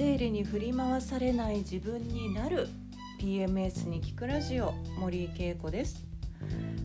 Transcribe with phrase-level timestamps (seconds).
[0.00, 2.68] 生理に振り回されない自分になる。
[3.20, 6.09] PMS に聞くラジオ森井恵子です。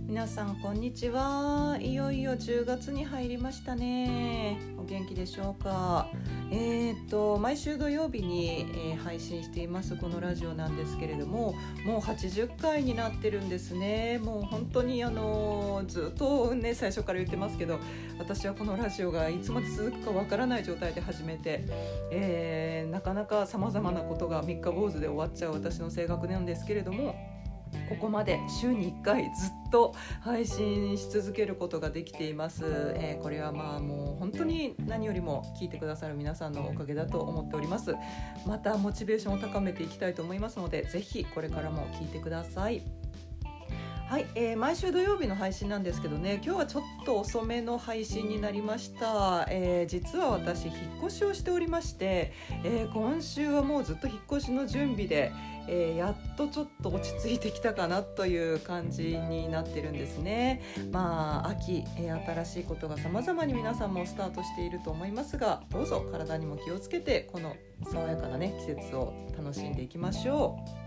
[0.07, 1.79] 皆さんこんにちは。
[1.81, 4.59] いよいよ10月に入りましたね。
[4.77, 6.07] お元気でしょうか？
[6.52, 11.55] えー、っと毎週土曜日に、えー、配信していますこのラジオなんですけれども
[11.88, 14.20] もう80回になってるんですね。
[14.20, 17.80] もう本当にあのずっとね最初から言ってますけど
[18.20, 21.66] 私はこのラジオがいつまで続くかわからない状態で始めて、
[22.12, 27.34] えー、なかなかさまざまなことが三日坊主で終わっちゃう私の性格なんですけれども
[27.89, 32.63] ここまで週に1回ずっと配信し続けることができています、
[32.95, 37.95] えー、これはまあもう本当に何よりも聞いてくださる皆さんのおかげだと思っております。
[38.45, 42.81] またモチベーションを高めていきたいと思いますのでぜひこれからも聞いてください
[44.08, 50.76] はい、えー、毎週土曜日の配信なんですけどね今日はちょっと遅めの配信になりました、えー、実は私引っ
[51.07, 52.32] 越しをしておりまして、
[52.63, 55.32] えー、今週はもうずっと引っ越しの準備で、
[55.68, 60.62] えー、やっとちょっと落ち着いてきたかなという感じになってるんですね。
[60.91, 67.56] まあ秋、えー、新しいことが様々に皆さんもスタートしていると思いますがどうぞ体にも気をつけてこの
[67.91, 70.84] 爽やかなね季節を楽しんでいきましょう。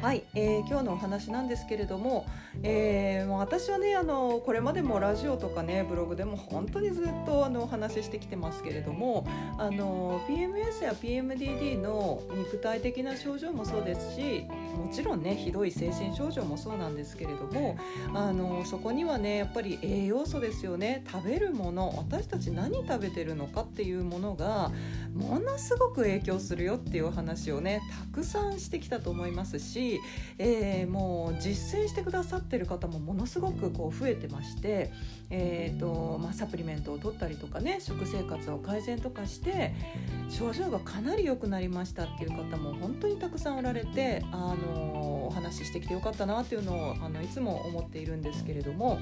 [0.00, 2.24] はい、えー、今日のお話なんですけれども、
[2.62, 9.26] えー、私はねあのこれまでもラジオとかねブログでも本当にずっとあのお話ししてきてますけれども
[9.58, 14.44] あの PMS や PMDD の肉体的な症状もそうですし
[14.76, 17.76] もちろんねひどい精神症状もそうなんですけれども
[18.14, 21.04] あのそこにはねやっぱり栄養素ですよね。
[21.10, 24.70] 食べるもの私たち何食べてるのかっていうものが
[25.14, 27.80] ものすごく影響するよっていうお話をね
[28.12, 30.00] たくさんしてきたと思いますし、し
[30.38, 34.92] えー、もう実践してくださってる方もものすごくこう増えてまして、
[35.30, 39.74] えーとまあ、サプリメントを取ったりとかね食生活を改善とかして
[40.28, 48.98] 症状がかなり良くなりましたっていう方も本当にたくさんおられて、あのお話ししてきてよかったなっていうのをあのいつも思っているんですけれども。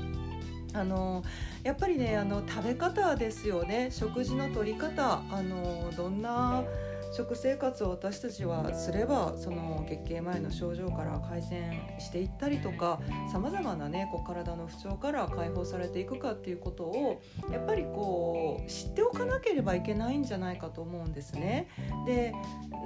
[0.72, 1.24] あの
[1.62, 6.64] やっぱりねあの食べ方ですよね食事の取り方あのどんな
[7.12, 13.00] 食生活を私たちはすればその月経前の症状から改善していったりとか
[13.32, 21.68] さまざまなねこう体の不調から解放されていくかっていうことをやっぱりこう知っておかなければいけないんじゃないかと思うんですね。
[22.06, 22.34] で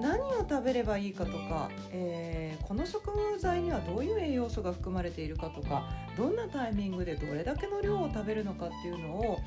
[0.00, 9.38] 何を食べればいいかとか、えー、この食材にはどういう栄養素が含まれているかとかどんなタイミングでどれだけの量を食べるのかっていうのを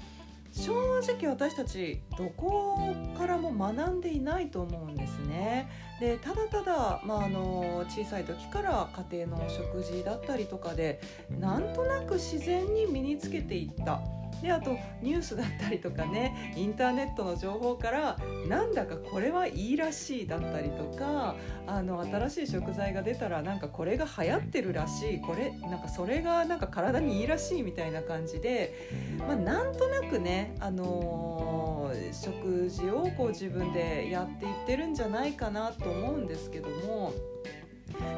[0.54, 2.78] 正直私たちどこ
[3.18, 5.68] からも学んでいないと思うんですね。
[6.00, 14.02] でただただ、まあ、あの小さい時から家庭の食事だったりとかでなんとなく自然に身につけていった。
[14.44, 18.18] であとニュースだったりとかねインターネットの情報から
[18.48, 37.14] なんだかこれはいいらしいだったりとかあの新しい食材が出たらなんかこれが流行ってるらしいこれなんかそれがなんか体にいいらしいみたいな感じで、まあ、なんとなくね、あのー、食事をこう自分でやっていってるんじゃないかなと思うんですけども。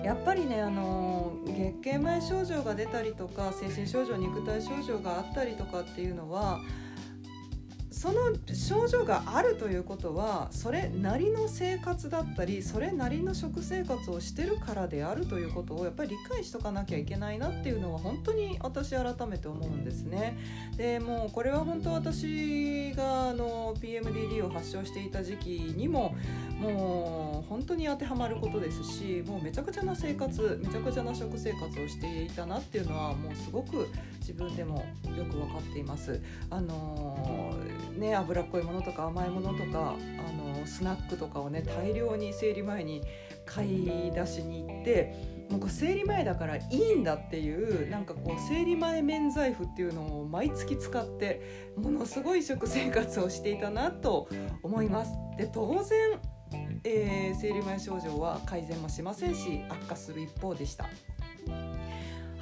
[0.03, 6.59] やっぱりねあの月経前症状が出たりとか精神症状肉体症状があったりとかっていうのは
[8.05, 20.37] その症状があるということはそれなりの生活だったりそれなりの食生活をしてるからであるということをやっぱり理解しとかなきゃいけないなっていうのは本当に私改めて思うんですね。
[20.77, 26.13] でもうこれは本当私があの PMDD を発症していた時期にも
[26.59, 33.87] もう本当に当てはまることですしもうめちゃくちゃな生活めちゃくちゃな食生活をしていたなっていうのはもうすごく
[34.19, 34.85] 自分でも
[35.17, 36.21] よく分かっています。
[36.51, 43.01] あのーね、脂っこいものとか甘いものとかあのスナックとかをね大量に生理前に
[43.45, 54.27] 買い出しに行ってもうこう生理前だからいいんだっていうなんかこう生理前免罪符っていうのを毎月使ってものすごい食生活をしていたなと
[54.63, 55.11] 思います。
[55.37, 56.19] で当然
[56.83, 60.87] えー、生理前症状は改善もしませんし悪化する一方でした。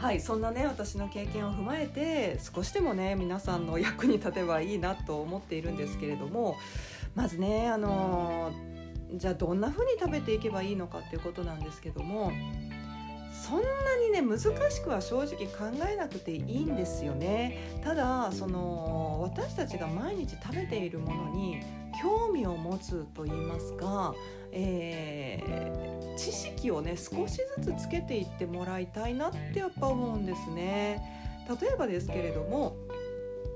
[0.03, 6.57] はいそんなね私の経験を踏まえて少しでもね皆さんの役に立てばいいなと思っているんですけれども
[7.15, 8.51] まずねあの
[9.13, 12.33] じゃあどんな風に食べていけばいいのかっていうことなんですけども
[13.31, 13.65] そんな
[14.05, 14.39] にね難
[14.69, 17.79] しくは正直考えなくていいんですよね。
[17.81, 21.61] ただその私たちが毎日食べているものに
[22.01, 24.13] 興味を持つと言いますか、
[24.53, 31.01] えー、知識をね少しずつつけていってもらいたいなってやっぱ思うんですね。
[31.61, 32.77] 例えばですけれども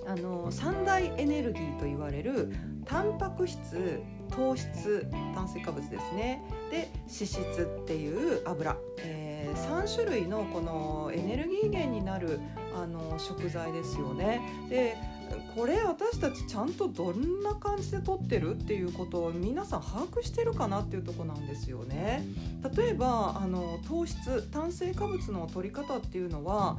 [0.08, 2.54] あの三大エネルギーと言われる
[2.86, 5.06] タンパク質糖質
[5.36, 6.42] 炭水化物ですね
[6.72, 12.40] で脂質っていう油、えー、3種類のこのエネルギー源になる
[12.74, 14.42] あの食材ですよね。
[14.70, 14.96] で
[15.58, 22.24] これ私たちちゃんとどんな感じで取ってるっていうことを皆さん把握してるかなっていうとこなんですよね。
[22.76, 26.78] 例えばあの糖質炭水化物の取り方っていうのは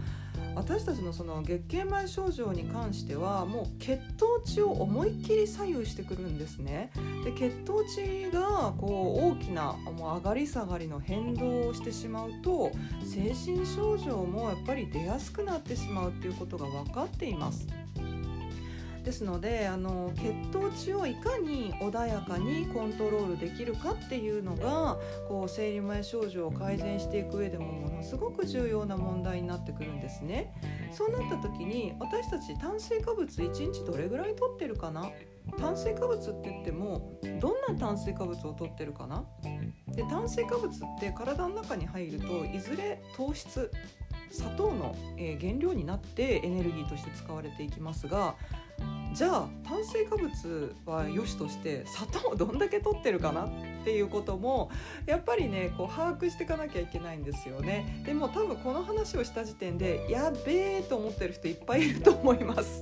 [0.55, 6.93] 私たちのその月経前症状に関してはもう血糖値を思いっきり左右してくるんですね。
[7.25, 12.71] で血糖値がこう大きなもう上がり下がりの変動をしてしまうと
[13.05, 17.67] 精神症状もやっぱり出やすくなってしまうっていうことが分かっています。
[19.09, 30.53] ですのであの血糖値をいかに穏やかにコントロールできるかっていうのがこう生理前症状を改善していく上でもものすごく重要な問題になってくるんですね。
[30.93, 35.11] そうなった時に私たち炭水化物1日どれぐらい摂ってるかな？
[35.59, 39.25] 炭水化物って言ってもどんな炭水化物を摂ってるかな？
[39.87, 40.71] で炭水化物っ
[41.01, 43.71] て体の中に入るといずれ糖質
[44.31, 44.95] 砂糖の、
[45.41, 48.37] 原料になってエネルギーとして使われていきますが
[49.19, 53.51] じゃあ炭水化物は良しとして砂糖をどんだけ取ってるかなっ
[53.83, 54.71] ていうことも
[55.07, 58.01] やっぱりねこう把握していかなきゃいけないんですよね。
[58.07, 62.81] でも多分この話をした時点でやべえと思ってる人いっぱいいると思います。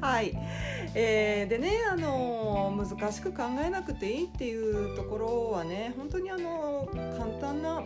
[0.00, 0.36] はい、
[0.96, 7.84] えー、でねあの難しく考えなくていいっていうところはね本当にあの簡単な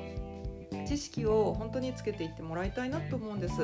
[0.87, 3.61] 知識を本当につけていってもらいたいなと思うんです。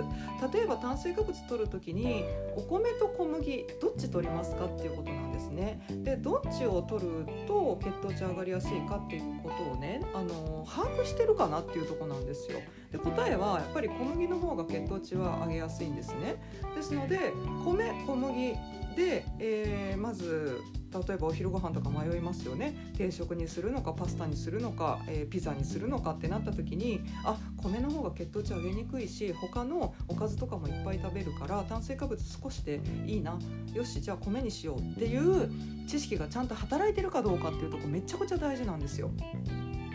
[0.53, 2.25] 例えば炭水化物取る時に
[2.57, 5.81] お米と小麦どっち取りますかっていうことなんですね。
[6.05, 12.61] でどっちを取ると血糖値上がりやすいかっていうことをねあの把握してるかなっていうとこなんですよ。
[12.93, 16.37] で答えはやっぱり小麦の方が血糖値は上げやすいんですね。
[16.75, 17.19] ですので
[17.65, 18.55] 米小麦
[19.01, 20.61] で、えー、まず
[20.93, 33.39] 例えばお昼ご飯とか迷いますよね定食にするのかパスタにするのか、えー、ピザにするのかってなった時にあ米の方が血糖値上げにくいし他のおかずとかもいっぱい食べるから炭水化物少しでいいな
[33.73, 35.51] よしじゃあ米にしようっていう
[35.89, 39.11] 知識がちゃんと働いてるかどうかっていうとこめちゃくちゃ大事なんですよ。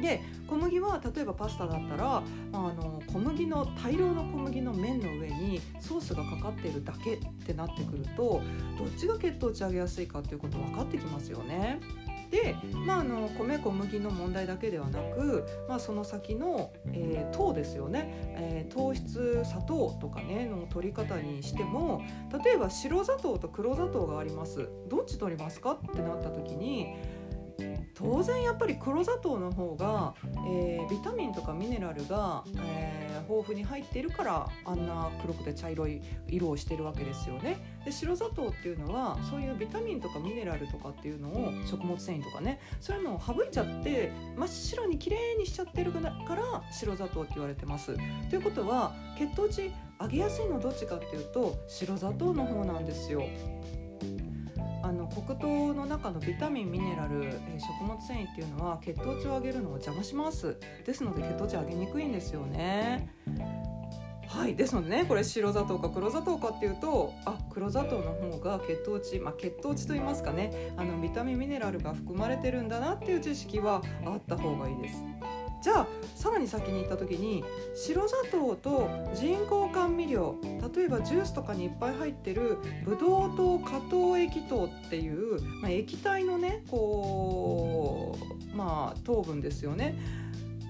[0.02, 8.42] で小麦は例えばパスタだったら、あの小麦の大量の小麦の麺の上にソースがかかっているだけってなってくると
[8.78, 11.80] どっちが血糖値上げやすいかっていうこと分かってきますよね。
[12.32, 12.56] で、
[12.86, 22.02] まあ、あの米小麦の問題だけではなく、まあ、その先の、えー、糖ですよね、えー、糖質砂糖とかねの取り方にしても
[22.44, 26.96] 例えば白砂糖と黒砂糖がありますどっち取りますかってなった時に
[27.96, 30.14] 当然やっぱり黒砂糖の方が、
[30.48, 37.80] えー、ビタミンとかミネラルが、えー、豊富に入っているからあんな黒くて茶色い色をしてるわけですよね。
[37.86, 46.12] で白砂糖っていうのはそういうビタミンとかミネラルとかっていうのを食物繊維とかねそういうのを省いちゃって真っ白に綺麗にしちゃってるから
[46.72, 47.96] 白砂糖って言われてます。
[48.30, 49.72] ということは血糖値
[50.02, 53.24] 上げやすいのどっちかっていうと白砂糖の方なんですよ。
[54.86, 60.58] あの黒糖の中のビタミンミネラル、え、食物繊維っていうのは血糖値を上げるのを邪魔します。
[60.86, 63.10] ですので血糖値上げにくいんですよね。
[64.28, 64.56] はい。
[64.56, 65.06] ですのでね。
[65.06, 70.72] これ白砂糖か黒砂糖かっていうとあ黒砂糖の方が血糖値まあ、血糖値と言いますかね。
[70.78, 75.04] あのビタミンミネラルが含まれてるんだなっていう知識はあった方がいいです。
[75.66, 77.44] じゃあさらに先に行った時に
[77.74, 80.36] 白砂糖と人工甘味料
[80.76, 88.16] 例えばジュースとかにいっぱい入ってるブドウ糖果糖液糖っていう、まあ、液体のねこ
[88.54, 89.98] うまあ糖分ですよね。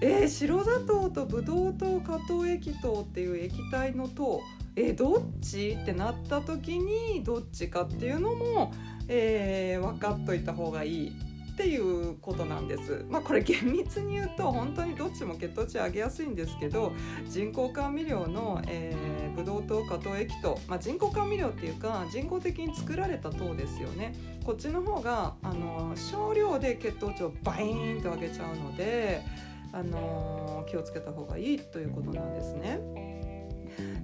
[0.00, 4.40] えー、白砂糖とブドウ糖果糖液糖っていう液体の糖
[4.76, 5.76] えー、どっち？
[5.78, 8.72] ってなった時にどっちかっていうのも、
[9.08, 11.12] えー、分かっといた方がいい
[11.56, 13.06] っていうことなんです。
[13.08, 16.92] まあ、これ厳密に言うと本当にどっちも血糖値上げやすいんですけど
[17.30, 29.22] 人工甘味料の、えー、ブドウ糖果糖液糖、まあ、人工甘味料っていうか人工的に作られた糖ですよねこっちの方があの少量で血糖値をバイーンと上げちゃうので、
[29.72, 32.80] あの気をつけた方がいいということなんですね。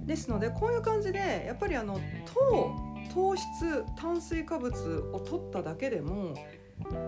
[0.05, 2.75] ですのでこういう感じでやっぱりあの糖
[3.13, 6.33] 糖質炭水化物を取っただけでも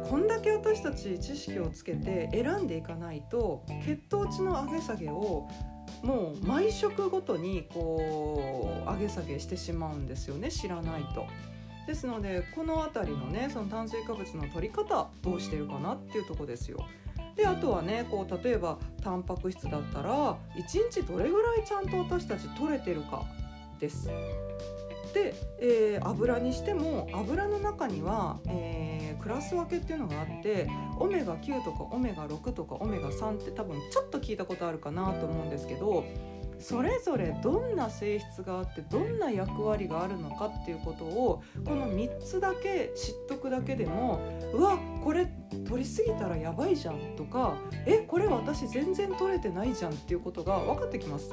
[0.10, 5.48] こんだけ私たち知識をつけて選んでいかないと血糖値の上げ下げを
[6.04, 11.26] もう毎食ごとにこう上げ下げしてしまうんですよね知らないと。
[11.88, 16.86] ですのでこの辺りのねその炭水化物の取り方どうしてるかなっていうとこですよ。
[17.36, 23.24] であとはねこう例えばタンパク質だったら1日どれぐらいちゃんと私たち取れてるか
[23.80, 24.10] です。
[25.14, 28.75] で、えー、油にしても油の中には、えー、
[29.26, 36.06] クラス分けっていうのがあってオメガ9とかオメガ6とかオメガ3って多分ちょっと聞いたことあるかなと思うんですけど
[36.60, 44.22] それぞれどんな性質があってどんな役割があるのかっていうことをこの3つだけ知っとくだけでも
[44.54, 45.26] うわこれ
[45.68, 51.32] 取りすぎたらやばいじゃんとかえこれ私全然取れてないじゃんっていうことが分かってきます。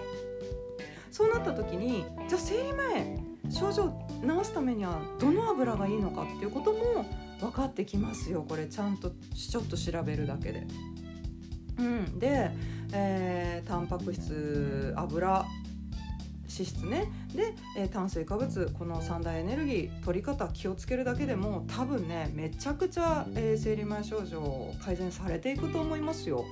[1.11, 3.19] そうなった時にじゃあ生理前
[3.51, 7.05] 症状治すためにはどの油がいいのかっていうことも
[7.43, 10.67] 分かってきますよこれちゃんとちょっと調べるだけで。
[11.79, 12.51] うん、で、
[12.93, 26.45] えー、タンパク質油脂質ねで、えー、炭水化物この三大エネルギー取り方気をつけるだけでも多分ねめちゃくちゃ、えー、生理前症状改善されていくと思いますよ。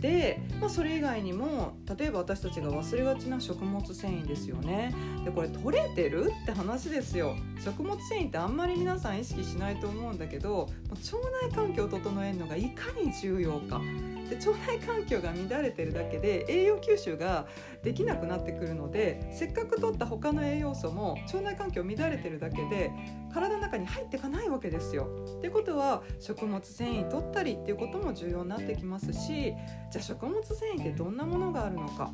[0.00, 4.94] で、まあ、それ以外にも例えば私たちが忘れがちな食物繊維ですよね。
[5.24, 7.36] でこれ取れてるって話ですよ。
[7.64, 11.16] 食物繊維ってあんまり皆さん意識しないと思うんだけど腸
[11.48, 13.80] 内環境を整えるのがいかに重要か。
[14.28, 17.46] で腸内環境が乱れてるだけで栄養吸収が
[17.82, 22.90] できなくなってくるのでせっかく取った他の栄養素も腸内環境乱れてるだけで
[23.32, 25.08] 体の中に入っていかないわけですよ。
[25.38, 29.54] ってことは食物繊維取ったりっていうことも重要になってきますし
[29.90, 32.10] じゃあ食物繊維ってどんなものがあるのか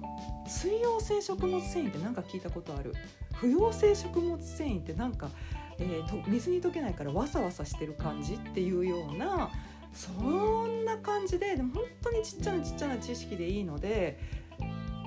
[0.46, 2.92] 水溶性食物繊維って何か聞いたことある？
[3.34, 5.30] 不溶性食物繊維ってなんか、
[5.78, 9.50] えー、と水に溶けないからわさわさしてる感じっていうような
[9.92, 14.18] そんな感じででも本当にちっちゃなちっちゃな知識でいいので、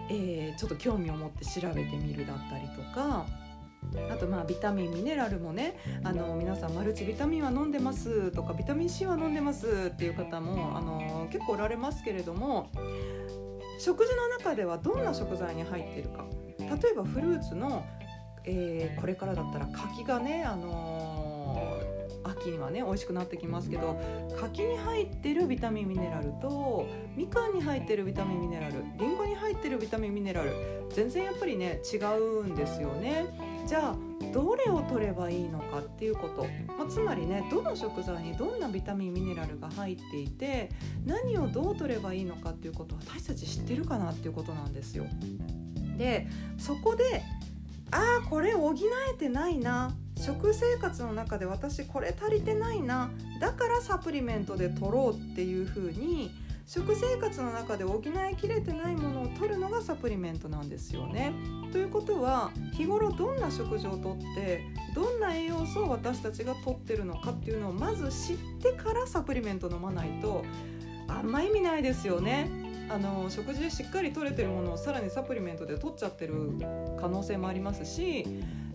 [0.10, 3.26] えー、ちょっと興味を持って調べてみるだったりとか。
[4.12, 12.72] あとまあビタミンミネラルもねあの皆さんマルチビタミンは飲んでますとかビタミン C は飲んでますっていう方もあの結構おられますけれども
[13.80, 16.26] 食事の中ではどんな食材に入っているか
[16.60, 17.86] 例えばフルーツの、
[18.44, 21.25] えー、これからだったら柿がねあの
[22.46, 24.00] 秋にはね美味しくなってきますけど
[24.40, 30.52] 柿に入ってるビタミンミネラルとみかんに入ってるビタミンミネラルりんごに入ってるビタミンミネラル
[30.92, 33.26] 全然やっぱりね違うんですよね。
[33.66, 33.96] じゃあ
[34.32, 36.46] どれを取ればいいのかっていうこと、
[36.78, 40.70] まあ、つまりねどの食材にどんなビタミンミネラルが入っていて
[41.06, 45.06] 何をどう取ればいいのかっていうことを私たち知ってるかなっていうことなんですよ。
[45.98, 47.24] でそこで
[47.92, 48.74] ああこれ補
[49.12, 56.32] えてないな食生活の中で私これ足りてないなだからサプリメントで取ろうっていう風に
[56.68, 61.32] 食生活の中で補いきれてないものを取るのがサプリメントなんですよね。
[61.72, 64.64] ということは日頃どんな食事をとって
[64.96, 70.44] どんな栄養素を私たちが取ってるのかっていうのをまず知ってからサプリメント飲まないと
[71.08, 72.65] あんま意味ないですよね。
[72.90, 76.34] あの食事でしっかり取れてるものをさらにサプリメントで取っちゃってる
[77.00, 78.26] 可能性もありますし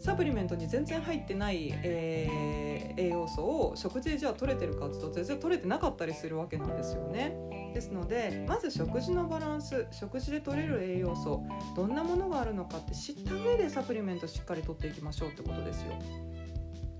[0.00, 7.36] サプリメントに全然入ってない、えー、栄養素を食事でじゃあ取れてるかっていうと全然取れてなかったりするわけなんですよね。
[7.74, 11.44] ですのでまず食事のバランス食事で取れる栄養素
[11.76, 15.92] どんなものがあるのかって知った上でサプリメントしっかり取っていきましょうってことですよ。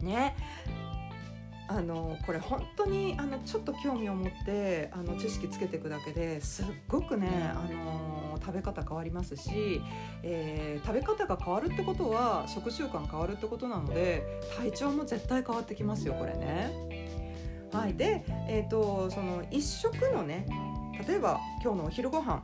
[0.02, 0.36] ね
[1.72, 9.80] あのこれ本当にあのちょっと興味を持ってあの知識つけていくだけですっごくねあの食べ方変わりますし、
[10.24, 14.24] えー、食べ方が変わるってことは食習慣変わるってことなので
[14.58, 17.68] 体調も絶対変わってきますよこれね。
[17.72, 20.46] はい、で、えーと、その1食のね
[21.06, 22.42] 例えば今日のお昼ご飯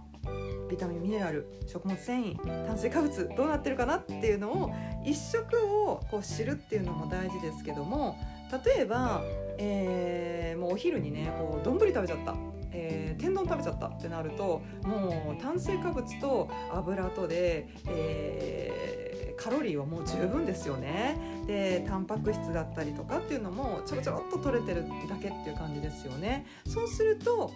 [0.70, 4.70] ビタミンミネラル食物繊維炭水化物どうなってるかなっていうのを
[5.04, 8.16] 1食をこう知るっていうのも大事ですけども
[8.64, 9.22] 例えば、
[9.58, 12.34] えー、もうお昼にねこう丼食べちゃった、
[12.72, 21.16] えー、天丼食べちゃったってなるともう炭水化物と油とで、えー、カロリーはもう十分ですよね。
[21.46, 26.46] でタンパク質だったりとかっていうのもちょろちょろっと取れてるだけっていう感じですよね。
[26.66, 27.52] そうすると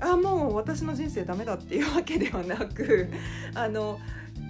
[0.00, 3.10] あもう私の人生ダメだっていうわけではなく
[3.54, 3.98] あの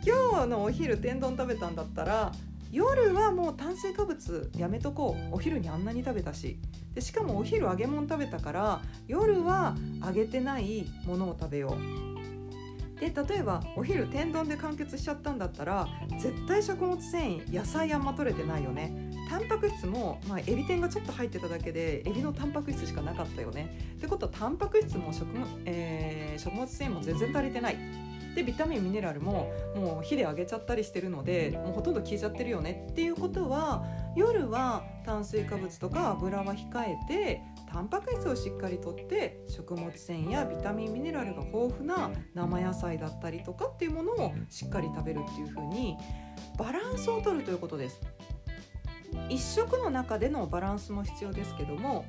[0.04, 2.32] 今日のお昼天丼食べたんだったら
[2.70, 5.34] 夜はもう炭水化物やめとこう。
[5.34, 6.58] お昼にあんなに食べたし。
[6.94, 12.98] でしかもお昼揚げ物食べたから夜は揚げてないものを食べよう。
[13.00, 15.88] で例えばお昼天丼で完結しちゃったんだったら
[16.20, 19.08] 絶対食物繊維野菜あんま取れてないよね。
[19.30, 23.78] タンパク質も、まあ、エビ天がちょっと入ってただけでエビのタンパク質しかなかったよね。
[23.96, 25.26] ってことはタンパク質も食,、
[25.64, 28.07] えー、食物繊維も全然足りてない。
[28.34, 33.84] でビタミンミネラルももう火で揚げちゃったりしてるのでもうほとんど消えちゃってるよねっていうことは
[34.16, 37.42] 夜は炭水化物とか油は控えて
[37.72, 45.96] タンパク質をしっかりとって食物繊維やビタミンミネラルが豊富な生野菜だったりとかっていうものをしっかり食べるっていう風に
[46.56, 48.00] バランスをとるということです。
[49.28, 52.04] 1食の中でのバランスも必要ですけども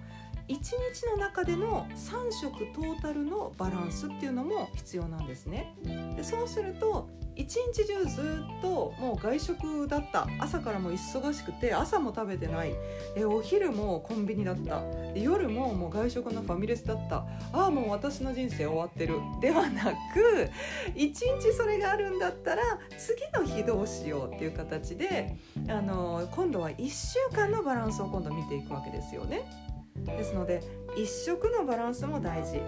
[0.49, 5.75] 1日の中での3食トータルのバランスっていうのも必要なんですね。
[6.15, 10.27] でそうすると一日中ずっともう外食だった。
[10.39, 12.73] 朝からも忙しくて朝も食べてない。
[13.15, 14.81] えお昼もコンビニだった。
[15.15, 17.27] 夜ももう外食のファミレスだった。
[17.53, 19.19] ああもう私の人生終わってる。
[19.39, 20.49] ではなく
[20.95, 22.63] 一日それがあるんだったら
[22.97, 25.37] 次の日どうしようっていう形で
[25.67, 29.68] あの今度は1週間のバランスを今度見ていくわけですよね。
[30.05, 30.61] ですので
[30.95, 32.61] 1食のバランスも大事。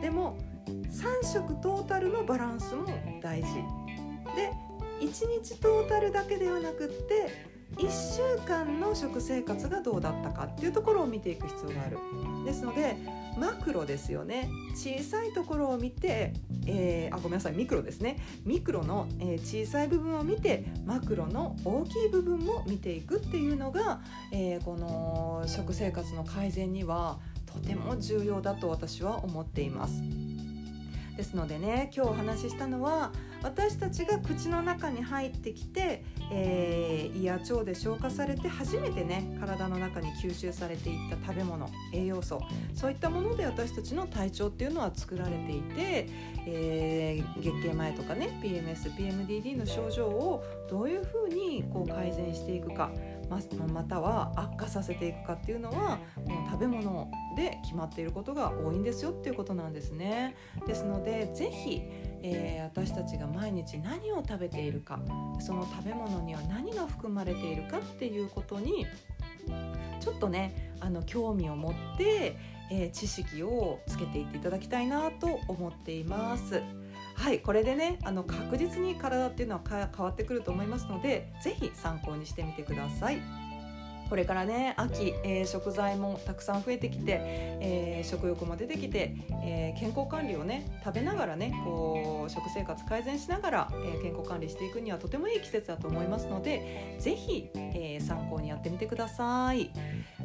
[0.00, 2.86] でも3食トータルのバランスも
[3.22, 3.46] 大事。
[4.36, 4.52] で
[5.00, 11.98] 1日トータルだけではなくって1週間の食生活がどうだったかっていうところを見ていく必要がある。
[12.44, 12.96] ですので
[13.38, 14.48] マクロですよね。
[14.74, 16.32] 小さいところを見て、
[16.66, 17.52] えー、あごめんなさい。
[17.54, 18.18] ミクロですね。
[18.44, 24.00] ミクロの、えー、小さい部分を見てマクロの大きい部分も見ていくっていうのが、
[24.32, 30.02] えー、この食生活の改善にはとても重要だと私は思っています。
[31.16, 33.12] ですのでね今日お話ししたのは
[33.44, 42.40] 私たちが口の中に入ってきて、えー、胃や腸で消化されて初めてね体の中に吸収されていった食べ物栄養素
[42.72, 46.08] そういったもので私たちの体調っていうのは作られていて、
[46.46, 52.90] えー、月経前とかね PMSPMDD の症状をどういうふうにこう改善していくか
[53.28, 60.36] または悪化させていくかっていうのはもう食べ物で決まっていることが多いんですよっていうことなんですね。
[60.66, 61.82] ですので是非、
[62.26, 64.98] えー、私たちが毎日何を食べているか
[65.40, 68.86] その食べ物には何が含まれているかっていうことに
[70.00, 72.38] ちょっとねあの興味を持って、
[72.70, 76.62] えー、知識をつけていっていただきたいなと思っています。
[77.14, 83.22] はいこれでねあの確実に体っていうのは変わってくると思いますので是非参考にしてみてください。
[84.08, 87.20] これからね秋、えー、食材もたくさん増えてきて、
[87.60, 99.70] えー、食欲も出てきて、えー、健康管理をね食べながらねこう食生活改善しながら、え健康管理していくにはとてもいい季節だと思いますので是非、え参考にやってみてください。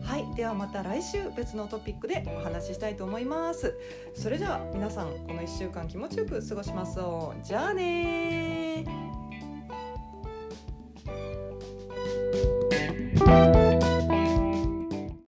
[0.03, 3.77] はいではまた来週別のトピックでお話ししたいと思います。
[4.13, 7.45] それじゃあ皆さんこの1週間気持ちよく過ごしましょう。
[7.45, 8.85] じゃあね